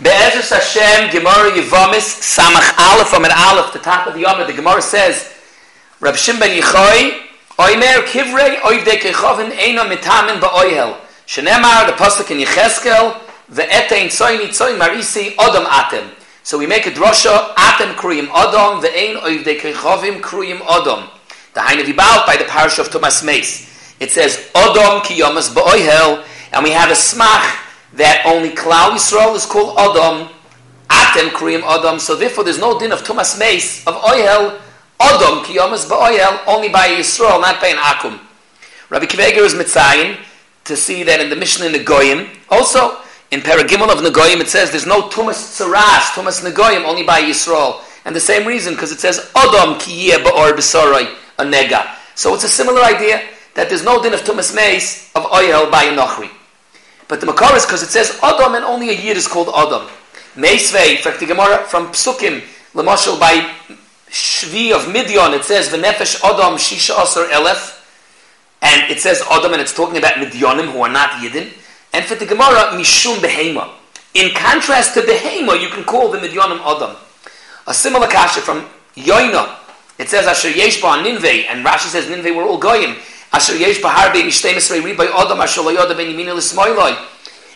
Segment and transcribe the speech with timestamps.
[0.00, 4.80] Be'ezus Hashem, Gemara Yevomis, Samach Aleph, Amid Aleph, the top of the Yom, the Gemara
[4.80, 5.34] says,
[5.98, 7.18] Rab Shim ben Yichoi,
[7.58, 10.96] Oimer Kivrei, Oivdei Kechovin, Eino Mitamin Ba'oihel.
[11.26, 13.20] Shenemar, the Pasuk in Yecheskel,
[13.50, 16.14] Ve'etein Tzoy Nitzoy Marisi, Odom Atem.
[16.44, 21.10] So we make a drosha, Atem Kruyim Odom, Ve'ein Oivdei Kechovim Kruyim Odom.
[21.54, 23.96] The Hainu Vibal, by the parish of Tumas Meis.
[23.98, 29.34] It says, Odom Ki Yomas Ba'oihel, and we have a smach, that only Klal Yisrael
[29.34, 30.28] is called Adam,
[30.88, 34.60] Atem Kriyim Adam, so therefore there's no din of Tumas Meis, of Oyel,
[35.00, 38.18] Adam, Kiyomas Ba'oyel, only by Yisrael, not by an Akum.
[38.90, 40.18] Rabbi Kiveger is Mitzayin,
[40.64, 42.98] to see that in the Mishnah in the Goyim, also,
[43.30, 47.82] in Paragimel of Nagoyim, it says there's no Tumas Tzaras, Tumas Nagoyim, only by Yisrael.
[48.04, 51.94] And the same reason, because it says Adam Kiyeh Ba'or B'Soroi, a Nega.
[52.14, 53.22] So it's a similar idea,
[53.54, 56.30] that there's no din of Tumas Meis, of Oyel by a Nochri.
[57.08, 59.88] But the Makar is because it says Adam and only a year is called Adam.
[60.36, 62.42] Meisvei, fact, the Gemara from Psukim,
[62.74, 63.50] Lamashal by
[64.08, 67.82] Shvi of Midian, it says V'nefesh Adam Shisha Asar Elef,
[68.62, 71.50] and it says Adam and it's talking about Midyanim who are not Yidden.
[71.92, 73.70] And for the Gemara, Mishum Behema.
[74.14, 76.96] In contrast to Behema, you can call the Midyanim Adam.
[77.66, 79.56] A similar kasha from Yoina,
[79.98, 82.96] it says Asher Yesh Ba Ninveh, and Rashi says Ninveh were all Goyim.
[83.32, 86.96] Asher yesh bahar be mishtei mesrei ribay adam asher lo yoda ben yimin l'smoiloi.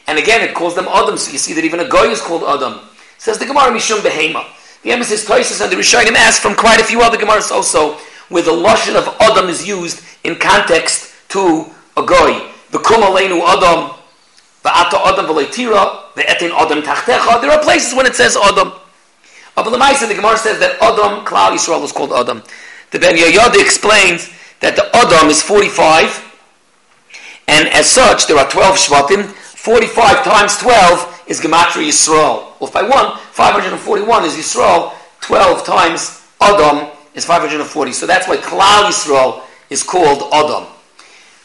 [0.07, 2.43] And again, it calls them Adam, so you see that even a goy is called
[2.43, 2.81] Adam.
[3.19, 4.45] Says the Gemara Mishum Behema.
[4.83, 7.95] The emphasis Toisus and the Rishonim ask from quite a few other Gemaras also,
[8.29, 12.51] where the Lashon of Adam is used in context to a goy.
[12.73, 13.95] The Kum Aleinu Adam,
[14.65, 17.41] the Ata Adam V'leitira, the Etin Adam Tachtecha.
[17.41, 18.73] There are places when it says Adam.
[19.55, 22.43] But the Maisa, the Gemara says that Adam, Klal Yisrael is called Adam.
[22.91, 24.31] The Ben Yoyada explains
[24.63, 26.33] that the Adam is 45,
[27.49, 29.25] and as such, there are 12 Shvatim.
[29.27, 32.59] 45 times 12 is Gematria Yisrael.
[32.59, 34.93] Well, if I won, 541 is Yisrael.
[35.21, 37.93] 12 times Adam is 540.
[37.93, 40.67] So that's why Klal Yisrael is called Adam.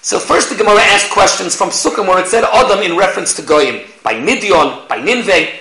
[0.01, 3.41] So first the Gemara asked questions from Sukkah where it said Adam in reference to
[3.41, 5.53] Goyim, by Midian, by Ninveh.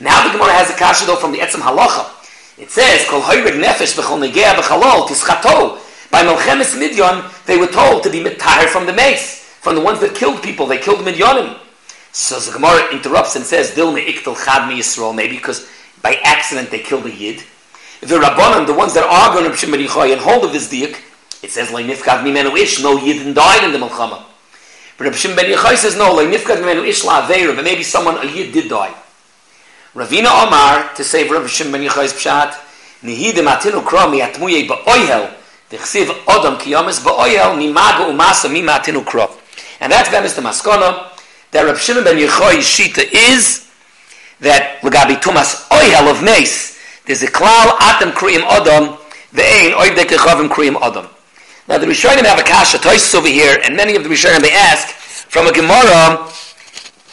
[0.00, 2.10] Now the Gemara has a kasha though from the Etzem Halacha.
[2.58, 5.78] It says, Kol hoyrig nefesh b'chol negea b'chalol tischato
[6.24, 10.14] Melchemes Midyan, they were told to be mitahir from the mace, from the ones that
[10.14, 10.66] killed people.
[10.66, 11.58] They killed Midyanim.
[12.12, 15.68] So the Gemara interrupts and says, Dilma iktel chad mi Yisrael, maybe because
[16.02, 17.42] by accident they killed a Yid.
[18.00, 21.00] The Rabbanim, the ones that are going to Shimon Yichai and hold of this diak,
[21.42, 24.22] it says, Lai nifkad mimenu ish, no Yidin died in the Melchama.
[24.96, 27.82] But Rabbi Shimon Ben Yochai says, no, Lai nifkad mimenu ish la aveira, but maybe
[27.82, 28.94] someone, a Yid did die.
[29.94, 32.54] Ravina Omar, to save Rabbi Shimon Ben Yochai's pshat,
[33.02, 35.34] Nihidim atinu kromi atmuye ba'oihel,
[35.70, 39.30] Dechsiv Odom Kiyomis Ba'oyel Mimago Umasa Mimatinu Kro.
[39.80, 41.10] And that's Bemis the Maskona,
[41.50, 43.70] that Reb Shimon ben Yechoy Shita is
[44.40, 48.98] that Lagabi Tumas Oyel of Mace, there's a klal Atem Kriyim Odom,
[49.32, 51.08] the Ein Oiv Dekechovim Kriyim Odom.
[51.68, 54.52] Now the Rishonim have a kasha, Toisus over here, and many of the Rishonim they
[54.52, 56.28] ask from a Gemara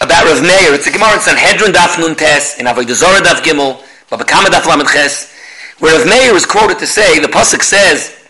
[0.01, 0.73] about Rav Meir.
[0.73, 4.67] It's a Gemara in Sanhedrin Daf Nun Tes, in Avodah Zorah Daf Gimel, Babakama Daf
[4.67, 5.33] Lamed Ches,
[5.79, 8.20] where Rav Meir is quoted to say, the Pasuk says,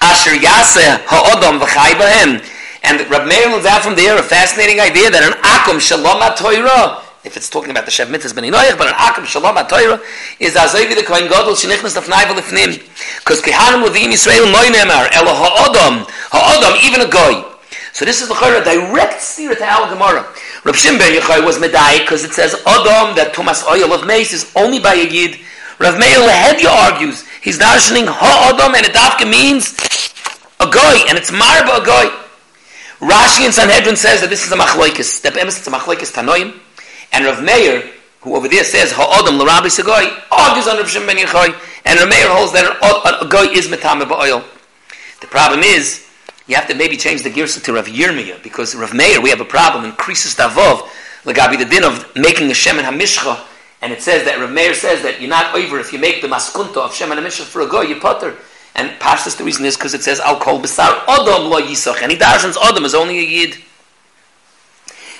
[0.00, 2.42] Asher Yaseh Ha'odom V'chai Bahem.
[2.82, 7.02] And Rab Meir learns out from there a fascinating idea that an Akum Shalom HaToirah,
[7.24, 9.98] if it's talking about the Shev Mitzvahs Ben Inoyach, but an Akum Shalom HaToirah
[10.38, 12.78] is Azoivi the Kohen Gadol Shenichnas Lefnai V'Lefnim.
[13.18, 17.42] Because Kehanim Levim Yisrael Moy Nemar, Elo Ha'odom, Ha'odom, even a Goy.
[17.96, 20.22] So this is the a direct steer to our Gemara.
[20.64, 24.34] Rab Shim Ben Yechai was Medai because it says Odom, that Tumas Oil of Mace
[24.34, 25.40] is only by a Yid.
[25.78, 29.70] Rav Meir Lehedya argues He's darshaning ha'adam, and it dafka means
[30.58, 32.10] a goy, and it's marba a goy.
[32.98, 35.22] Rashi in Sanhedrin says that this is a machlokes.
[35.22, 36.58] That bemis it's a machlokes tanoim,
[37.12, 37.88] and Rav Meir,
[38.22, 42.08] who over there says ha'adam l'rabi segoy, argues on Rav Shem ben Yechoy, and Rav
[42.08, 42.66] Meir holds that
[43.22, 44.42] a goy is metame ba'oil.
[45.20, 46.04] The problem is,
[46.48, 49.40] you have to maybe change the girsa to Rav Yirmiyah, because Rav Meir, we have
[49.40, 50.88] a problem in Krisis Davov,
[51.22, 53.38] Lagabi the din of making a Shem and Hamishcha,
[53.86, 56.26] and it says that Rav Meir says that you're not over if you make the
[56.26, 58.36] maskunta of Shem and for a go, you potter.
[58.74, 62.02] And Pashtas, the reason is because it says, Al kol besar odom lo yisach.
[62.02, 63.58] And he darshans odom is only a yid.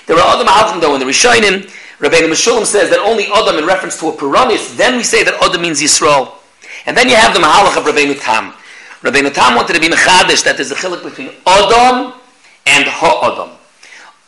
[0.09, 1.71] There are other ma'altim though in the Rishonim.
[2.01, 5.35] Rabbeinu Meshulam says that only odom in reference to a Puranis, then we say that
[5.35, 6.33] odom means Yisrael.
[6.87, 8.53] And then you have the mahalach of Rabbeinu Tam.
[9.03, 12.19] Rabbeinu Tam wanted to be mechadish that there's a chilik between odom
[12.67, 13.57] and ha'odom.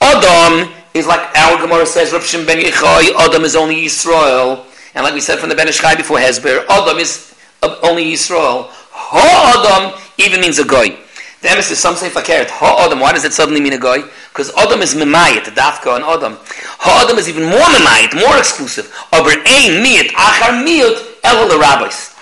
[0.00, 4.64] Odom is like our Gemara says, Rav Shim ben Yechai, Adam is only Yisrael.
[4.94, 7.34] And like we said from the Ben Ishchai before Hezber, Adam is
[7.82, 8.68] only Yisrael.
[8.90, 10.96] Ha-Adam even means a goy.
[11.40, 12.48] The emphasis, some say fakert.
[12.50, 14.02] Ha-Adam, why does it suddenly mean a goy?
[14.38, 16.36] Because Adam is mimayit, dafka on Adam.
[16.78, 18.92] Ha'adam is even more memayit, more exclusive.
[19.12, 22.14] Aber ein miyat, achar miyat, elo the rabbis.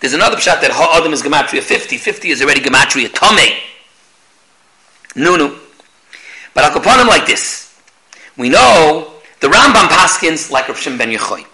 [0.00, 1.96] There's another pshat that Ha'adam is gematria 50.
[1.96, 3.58] 50 is already gematria Tomei.
[5.14, 5.56] Nunu.
[6.54, 7.65] But I'll upon him like this.
[8.36, 11.46] We know the Rambam Paskins like Rav Shim ben Yechoy.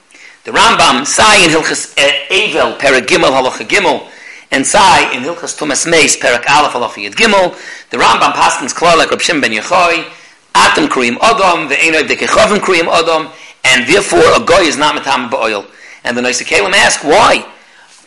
[0.44, 4.08] The Rambam, Sai in Hilchas eh, Evel, Perek Gimel, Halacha Gimel,
[4.50, 7.54] and Sai in Hilchas Tumas Meis, Perek Aleph, Halacha Yed Gimel,
[7.90, 10.04] the Rambam Paskins Klar like Rav Shim ben Yechoy,
[10.54, 13.32] Atem Kriyim Odom, the Einoi Dekechovim Kriyim Odom,
[13.64, 15.64] and therefore a goy is not metam ba'oil.
[16.04, 17.46] And the Noisei Kalim ask, why?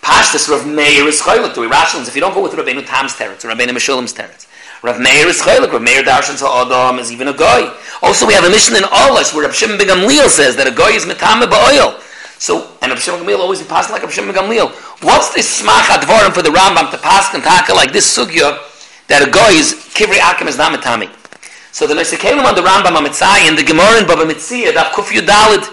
[0.01, 1.55] Pashtas Rav Meir is chaylik.
[1.55, 1.67] Do we?
[1.67, 4.45] If you don't go with Rabbeinu Tam's teretz or Rabbeinu Meshulam's teretz,
[4.85, 5.71] Rav Meir is chaylik.
[5.73, 7.73] Rav Meir darshan to Adam is even a guy.
[8.03, 10.71] Also, we have a mission in Olas where Rav Shimon ben Gamliel says that a
[10.71, 11.99] guy is metame ba'oil.
[12.37, 14.69] So, and Rav Shimon ben Gamliel always passing like Rav Shimon ben Gamliel.
[15.01, 18.61] What's this smach advarim for the Rambam to pass and taka like this sugya
[19.07, 21.09] that a guy is kivri akim is not metame?
[21.73, 24.93] So the Noisei Kalim on the Rambam Amitzai and the Gemara in Baba Mitzia, Daf
[24.93, 25.65] Kuf Yudalid,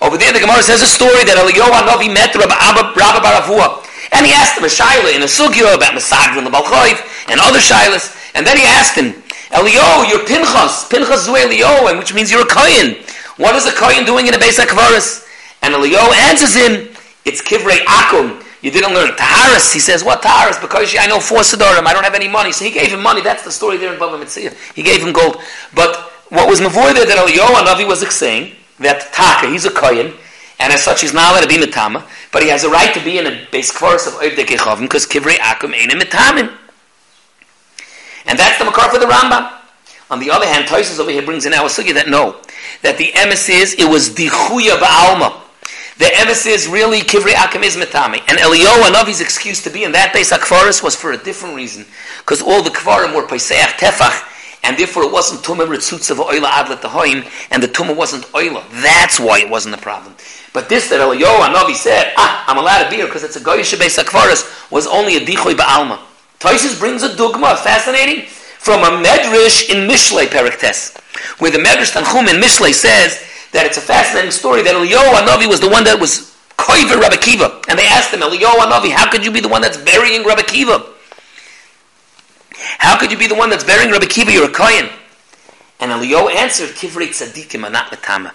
[0.00, 3.82] over there, the Gemara says a story that Eliyahu Novi met Rabbi Baravua.
[4.14, 7.42] And he asked him a shaila in a sugya about Masagr and the Balchoiv and
[7.42, 8.17] other shailas.
[8.34, 9.12] And then he asked him,
[9.50, 10.88] Eliyahu, you're Pinchas.
[10.88, 12.96] Pinchas Zu Eliyahu, which means you're a Kohen.
[13.36, 15.26] What is a Kohen doing in a Beis HaKvaris?
[15.62, 16.94] And Eliyahu answers him,
[17.24, 18.44] it's Kivrei Akum.
[18.62, 19.72] You didn't learn Taharis.
[19.72, 20.60] He says, what Taharis?
[20.60, 21.86] Because I know four Sidorim.
[21.86, 22.52] I don't have any money.
[22.52, 23.20] So he gave him money.
[23.20, 24.52] That's the story there in Bava Metzia.
[24.74, 25.40] He gave him gold.
[25.74, 25.96] But
[26.30, 30.12] what was Mavoy there that Eliyahu Navi was saying, that Taka, he's a Kohen,
[30.58, 33.02] and as such he's not allowed to be Mitama, but he has a right to
[33.02, 36.52] be in a base chorus of Oivdei Kechavim, because Kivrei Akum ain't a Mitamim.
[38.28, 39.58] And that's the Makar for the Rambam.
[40.10, 42.40] On the other hand, Toysus over here brings in our sugi that no,
[42.82, 45.42] that the emes is, it was Dichuya Ba'alma.
[45.98, 48.20] The emes is really Kivrei Akum is Mitami.
[48.28, 51.84] And Eliyahu Anavi's excuse to be in that base HaKvaris was for a different reason.
[52.20, 54.24] Because all the Kvarim were Paisayach Tefach,
[54.62, 58.62] and therefore it wasn't tumah ritzutz of oila adlet tahoim, and the tumah wasn't oila.
[58.82, 60.14] That's why it wasn't a problem.
[60.52, 63.40] But this that Eliyahu Hanavi said, ah, I'm allowed to be here because it's a
[63.40, 65.98] goyish beis akvaris, was only a dichoy ba'alma.
[66.38, 70.96] Taisus brings a dogma, fascinating, from a medrash in Mishlei Periktes,
[71.40, 75.48] where the medrash Tanchum in Mishlei says that it's a fascinating story that Eliyahu Hanavi
[75.48, 79.10] was the one that was koiver Rabbi Kiva, and they asked him, Eliyahu Hanavi, how
[79.10, 80.84] could you be the one that's burying Rabbi Kiva?
[82.78, 84.30] How could you be the one that's burying Rabbi Kiva?
[84.32, 84.90] You're a Kohen.
[85.80, 88.34] And Eliyahu answered, Kivrei tzaddikim are not matama.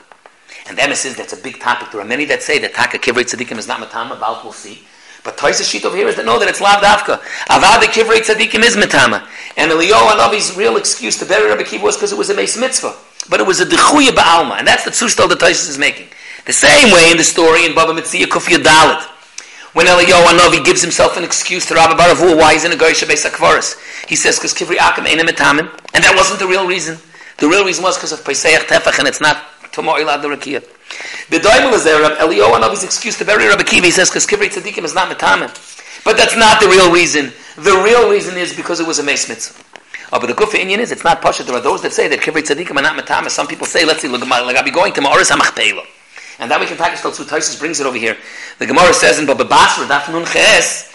[0.68, 1.92] And the says that's a big topic.
[1.92, 4.16] There are many that say that Taka Kivrei tzaddikim is not matama.
[4.16, 4.84] About we'll see.
[5.24, 7.20] But Toysa sheet over here is that no, that it's lav dafka.
[7.48, 9.28] Avad Kivrei tzaddikim is matama.
[9.56, 12.58] And Eliyahu Anavi's real excuse to bury Rabbi Kiva was because it was a mace
[12.58, 12.94] mitzvah.
[13.30, 14.60] But it was a dechuya ba'alma.
[14.60, 16.08] And that's the tzushtal that Toysa is making.
[16.46, 19.10] The same way in the story in Baba Metzia Kufya Dalit
[19.74, 23.04] when Eliyahu Hanavi gives himself an excuse to Rabbi Baravua why he's in a Goyish
[23.08, 24.08] Beis HaKvaris.
[24.08, 26.98] He says, because Kivri Akim a And that wasn't the real reason.
[27.38, 29.42] The real reason was because of Pesach Tefach, and it's not
[29.72, 30.64] Tomo Ilad the Rakia.
[31.30, 34.28] The Daimel is there, Elio Eliyahu Hanavi's excuse to bury Rabbi Kiva, he says, because
[34.28, 35.52] Kivri Tzadikim is not Metamim.
[36.04, 37.32] But that's not the real reason.
[37.56, 39.64] The real reason is because it was a Meis Mitzvah.
[40.12, 41.44] Oh, but the Kufa Indian is, it's not Pasha.
[41.44, 43.30] There are those that say that Kivri Tzadikim are not Metamim.
[43.30, 45.86] Some people say, let's see, look, like I'll be going to Ma'oris HaMachpelah.
[46.40, 48.18] And that we can take Shtal Taisus brings it over here.
[48.60, 50.92] The Gemara says in Baba Basra, Daf Nun Ches,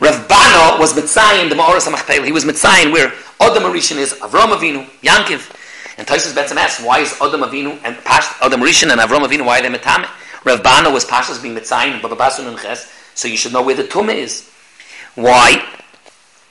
[0.00, 2.24] Rav Bano was Mitzayin, the Ma'oras HaMachpelah.
[2.24, 5.50] He was Mitzayin where Adam Arishan is Avram Avinu, Yankiv.
[5.98, 9.44] And Taisus Betzim asks, why is Adam Avinu and Pash, Adam Rishon and Avram Avinu,
[9.44, 10.08] why are they Metame?
[10.44, 13.74] Rav Bano was Pashas being Mitzayin, Baba Basra Nun Ches, so you should know where
[13.74, 14.50] the Tumah is.
[15.14, 15.62] Why?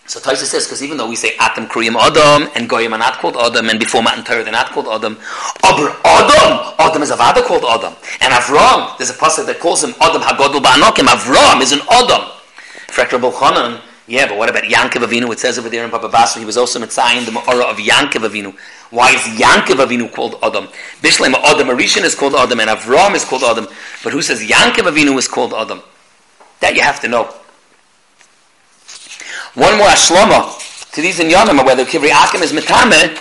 [0.05, 3.19] So Taisa says, because even though we say Atam Kriyam Adam, and Goyim are not
[3.19, 5.17] called Adam, and before Matan Torah they're not called Adam,
[5.63, 7.93] Aber Adam, Adam is a Vada called Adam.
[8.19, 12.29] And Avram, there's a pasuk that calls him Adam Hagodol Ba'anokim, Avram is an Adam.
[12.87, 13.79] Frekra Chanan,
[14.11, 15.31] yeah, but what about Yankiv Avinu?
[15.31, 18.27] It says over there in Baba Basra, he was also Mitzayin, the Ma'ora of Yankiv
[18.27, 18.53] Avinu.
[18.89, 20.67] Why is Yankiv Avinu called Adam?
[21.01, 23.69] Bishlem Adam Arishan is called Adam, and Avram is called Adam.
[24.03, 25.81] But who says Yankiv Avinu is called Adam?
[26.59, 27.23] That you have to know.
[29.53, 33.15] One more ashlama to these in Yonam, whether Kivri Akim is Metame,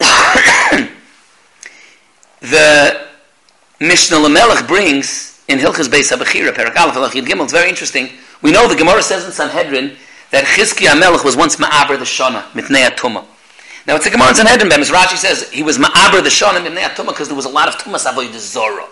[2.42, 3.06] the
[3.80, 8.10] Mishnah Lamelech brings in Hilchas Beis Abachira, Perak Gimel, it's very interesting.
[8.42, 9.96] We know the Gemara says in Sanhedrin
[10.30, 13.24] that Chizkiah Melech was once Ma'aber the Shana, Mitnei Atuma.
[13.86, 16.82] Now it's a Gemara in Sanhedrin, Bemis Rashi says he was Ma'aber the Shana, Mitnei
[16.82, 18.86] Atuma, because there was a lot of Tumas Avodah Zorah.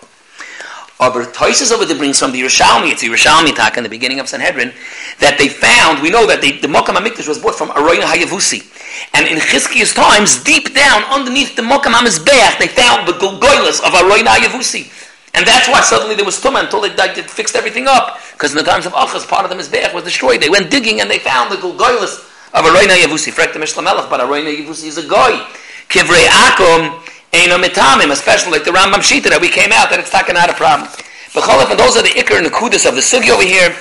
[1.00, 4.19] Aber Toises over there brings from the Yerushalmi, it's the Yerushalmi talk in the beginning
[4.19, 4.73] of Sanhedrin,
[5.21, 8.67] that they found, we know that they, the Mokam HaMikdash was bought from Aroyna Hayavusi.
[9.14, 13.95] And in Chizkiah's times, deep down underneath the Mokam HaMizbeach, they found the Gulgoylas of
[13.95, 14.90] Aroyna Hayavusi.
[15.35, 18.19] And that's why suddenly there was Tumah until they, they fixed everything up.
[18.33, 20.41] Because in the times of Achaz, part of the Mizbeach was destroyed.
[20.41, 23.33] They went digging and they found the Gulgoylas of Aroyna Hayavusi.
[23.33, 25.47] Frek the Mishlamelech, but Aroyna Hayavusi is a guy.
[25.89, 27.01] Kivrei Akum,
[27.33, 30.51] Eino mitamim, especially like the Rambam Shita that we came out, that it's not not
[30.51, 30.89] a problem.
[31.35, 33.77] But Cholif, and those are the Iker and the Kudus of the Sugi over here.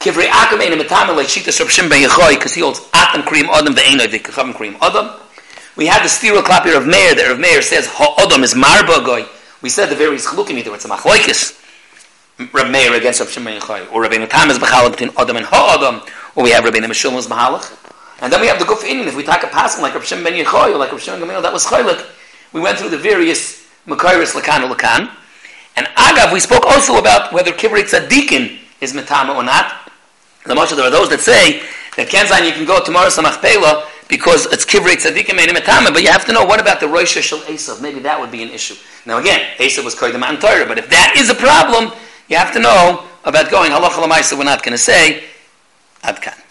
[0.00, 3.48] Kivrei Akum Eino mitamim, like Shita Srab Shim Ben Yechoy, because he holds Atam Kriyim
[3.48, 5.20] Adam, the Eino Vikachavim Kriyim Adam.
[5.76, 8.54] We have the stira klap here of Meir, that of Meir says, Ha Adam is
[8.54, 9.26] Marba Goy.
[9.64, 11.58] We said the various chalukim, either it's a machloikis,
[12.52, 16.02] Rab Meir against Rab Shimon Yechoy, or Rabbeinu is b'chalak between Adam and Ha Adam,
[16.36, 18.20] or we have Rabbeinu is b'halach.
[18.20, 20.22] And then we have the Guf Inin, if we take a passing like Rab Shimon
[20.22, 22.04] Ben Yechoy, or like Rab Shimon Gamil, that was chaylik,
[22.52, 25.10] we went through the various Makairis Lakan or Lakan.
[25.76, 29.90] And Agav, we spoke also about whether Kivrei Tzadikin is Metama or not.
[30.44, 31.62] The Moshe, there are those that say
[31.96, 36.10] that Kenzan, you can go tomorrow Samach Pela because it's Kivrei Tzadikim Metama, but you
[36.10, 37.80] have to know what about the Rosh Shal Esav?
[37.80, 38.74] Maybe that would be an issue.
[39.06, 41.92] Now again, Esav was Koydem Matan Torah, but if that is a problem,
[42.28, 45.24] you have to know about going Halacha Lamaisa, we're not going to say
[46.02, 46.43] Adkan.